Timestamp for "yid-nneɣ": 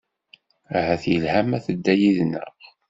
1.99-2.53